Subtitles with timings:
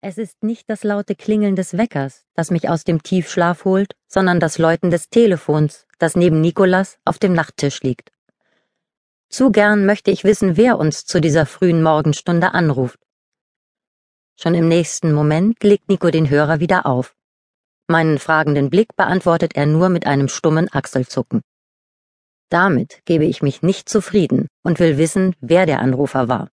[0.00, 4.38] Es ist nicht das laute Klingeln des Weckers, das mich aus dem Tiefschlaf holt, sondern
[4.38, 8.12] das Läuten des Telefons, das neben Nikolas auf dem Nachttisch liegt.
[9.28, 13.00] Zu gern möchte ich wissen, wer uns zu dieser frühen Morgenstunde anruft.
[14.40, 17.16] Schon im nächsten Moment legt Nico den Hörer wieder auf.
[17.88, 21.42] Meinen fragenden Blick beantwortet er nur mit einem stummen Achselzucken.
[22.50, 26.50] Damit gebe ich mich nicht zufrieden und will wissen, wer der Anrufer war.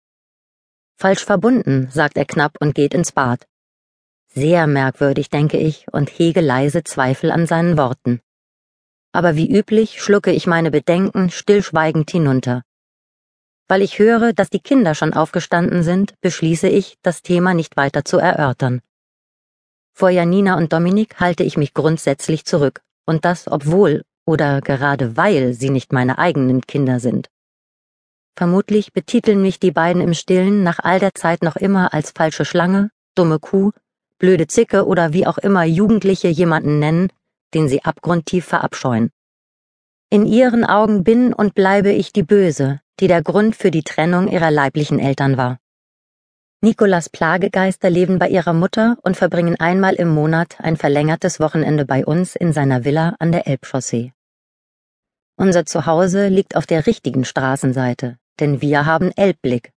[1.03, 3.45] Falsch verbunden, sagt er knapp und geht ins Bad.
[4.33, 8.21] Sehr merkwürdig, denke ich, und hege leise Zweifel an seinen Worten.
[9.11, 12.63] Aber wie üblich schlucke ich meine Bedenken stillschweigend hinunter.
[13.67, 18.05] Weil ich höre, dass die Kinder schon aufgestanden sind, beschließe ich, das Thema nicht weiter
[18.05, 18.79] zu erörtern.
[19.91, 25.53] Vor Janina und Dominik halte ich mich grundsätzlich zurück, und das obwohl oder gerade weil
[25.53, 27.27] sie nicht meine eigenen Kinder sind.
[28.35, 32.45] Vermutlich betiteln mich die beiden im Stillen nach all der Zeit noch immer als falsche
[32.45, 33.71] Schlange, dumme Kuh,
[34.17, 37.09] blöde Zicke oder wie auch immer Jugendliche jemanden nennen,
[37.53, 39.11] den sie abgrundtief verabscheuen.
[40.09, 44.27] In ihren Augen bin und bleibe ich die Böse, die der Grund für die Trennung
[44.27, 45.59] ihrer leiblichen Eltern war.
[46.61, 52.05] Nikolas Plagegeister leben bei ihrer Mutter und verbringen einmal im Monat ein verlängertes Wochenende bei
[52.05, 54.13] uns in seiner Villa an der Elbchaussee.
[55.35, 59.71] Unser Zuhause liegt auf der richtigen Straßenseite, denn wir haben Elbblick.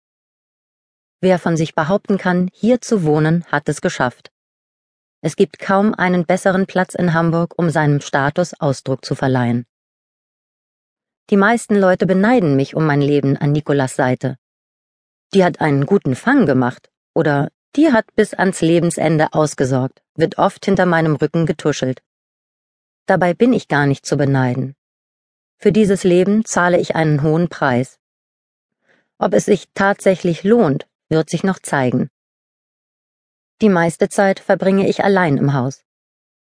[1.21, 4.31] Wer von sich behaupten kann, hier zu wohnen, hat es geschafft.
[5.23, 9.67] Es gibt kaum einen besseren Platz in Hamburg, um seinem Status Ausdruck zu verleihen.
[11.31, 14.37] Die meisten Leute beneiden mich um mein Leben an Nikolas Seite.
[15.35, 20.65] Die hat einen guten Fang gemacht oder die hat bis ans Lebensende ausgesorgt, wird oft
[20.65, 22.03] hinter meinem Rücken getuschelt.
[23.07, 24.77] Dabei bin ich gar nicht zu beneiden.
[25.59, 27.99] Für dieses Leben zahle ich einen hohen Preis.
[29.19, 32.11] Ob es sich tatsächlich lohnt, wird sich noch zeigen.
[33.63, 35.85] Die meiste Zeit verbringe ich allein im Haus.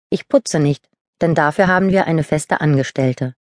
[0.08, 0.88] Ich putze nicht,
[1.20, 3.34] denn dafür haben wir eine feste Angestellte.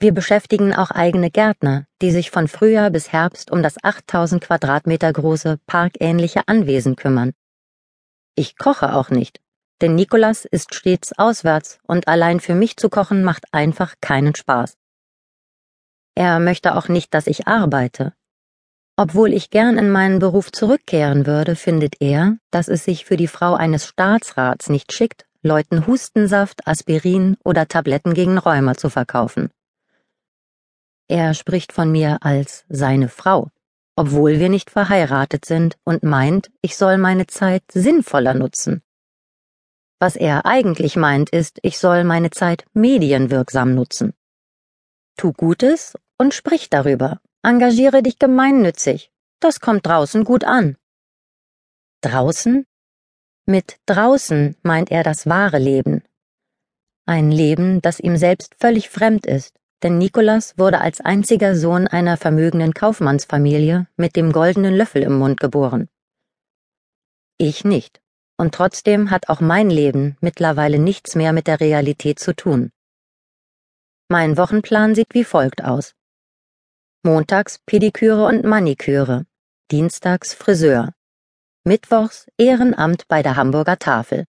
[0.00, 5.12] Wir beschäftigen auch eigene Gärtner, die sich von Frühjahr bis Herbst um das 8000 Quadratmeter
[5.12, 7.32] große parkähnliche Anwesen kümmern.
[8.34, 9.40] Ich koche auch nicht,
[9.80, 14.76] denn Nikolas ist stets auswärts und allein für mich zu kochen macht einfach keinen Spaß.
[16.14, 18.12] Er möchte auch nicht, dass ich arbeite.
[18.96, 23.26] Obwohl ich gern in meinen Beruf zurückkehren würde, findet er, dass es sich für die
[23.26, 29.50] Frau eines Staatsrats nicht schickt, Leuten Hustensaft, Aspirin oder Tabletten gegen Rheuma zu verkaufen.
[31.08, 33.50] Er spricht von mir als seine Frau,
[33.96, 38.82] obwohl wir nicht verheiratet sind und meint, ich soll meine Zeit sinnvoller nutzen.
[39.98, 44.14] Was er eigentlich meint, ist, ich soll meine Zeit medienwirksam nutzen.
[45.16, 47.20] Tu Gutes und sprich darüber.
[47.42, 49.10] Engagiere dich gemeinnützig.
[49.40, 50.76] Das kommt draußen gut an.
[52.00, 52.64] Draußen?
[53.44, 56.02] Mit draußen meint er das wahre Leben.
[57.04, 62.16] Ein Leben, das ihm selbst völlig fremd ist, denn Nikolas wurde als einziger Sohn einer
[62.16, 65.90] vermögenden Kaufmannsfamilie mit dem goldenen Löffel im Mund geboren.
[67.36, 68.00] Ich nicht.
[68.38, 72.72] Und trotzdem hat auch mein Leben mittlerweile nichts mehr mit der Realität zu tun.
[74.08, 75.94] Mein Wochenplan sieht wie folgt aus.
[77.06, 79.26] Montags Pediküre und Maniküre,
[79.70, 80.94] Dienstags Friseur,
[81.62, 84.24] Mittwochs Ehrenamt bei der Hamburger Tafel,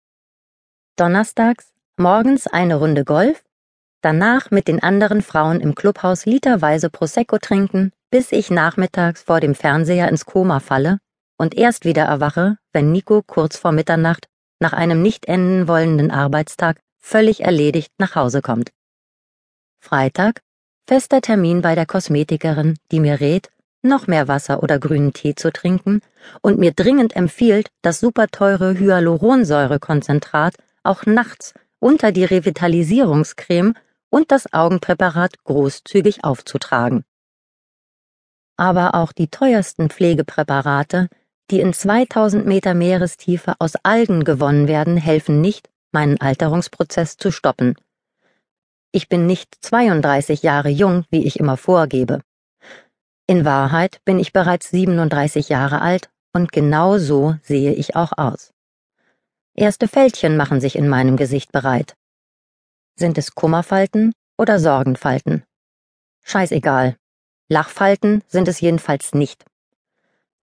[0.96, 3.44] Donnerstags morgens eine Runde Golf,
[4.00, 9.54] danach mit den anderen Frauen im Clubhaus literweise Prosecco trinken, bis ich nachmittags vor dem
[9.54, 11.00] Fernseher ins Koma falle
[11.38, 14.30] und erst wieder erwache, wenn Nico kurz vor Mitternacht
[14.62, 18.72] nach einem nicht enden wollenden Arbeitstag völlig erledigt nach Hause kommt.
[19.82, 20.42] Freitag,
[20.92, 23.50] fester Termin bei der Kosmetikerin, die mir rät,
[23.82, 26.02] noch mehr Wasser oder grünen Tee zu trinken
[26.42, 33.76] und mir dringend empfiehlt, das superteure Hyaluronsäurekonzentrat auch nachts unter die Revitalisierungscreme
[34.10, 37.06] und das Augenpräparat großzügig aufzutragen.
[38.58, 41.08] Aber auch die teuersten Pflegepräparate,
[41.52, 47.76] die in 2000 Meter Meerestiefe aus Algen gewonnen werden, helfen nicht, meinen Alterungsprozess zu stoppen.
[48.94, 52.22] Ich bin nicht 32 Jahre jung, wie ich immer vorgebe.
[53.26, 58.52] In Wahrheit bin ich bereits 37 Jahre alt und genau so sehe ich auch aus.
[59.56, 61.96] Erste Fältchen machen sich in meinem Gesicht bereit.
[62.98, 65.44] Sind es Kummerfalten oder Sorgenfalten?
[66.24, 66.98] Scheißegal.
[67.48, 69.46] Lachfalten sind es jedenfalls nicht.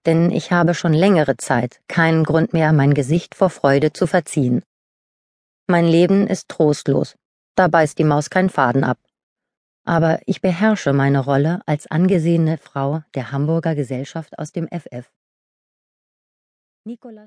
[0.06, 4.62] Denn ich habe schon längere Zeit keinen Grund mehr, mein Gesicht vor Freude zu verziehen.
[5.66, 7.14] Mein Leben ist trostlos
[7.58, 8.98] da beißt die Maus keinen Faden ab.
[9.84, 15.10] Aber ich beherrsche meine Rolle als angesehene Frau der Hamburger Gesellschaft aus dem FF.
[16.84, 17.26] Nikolas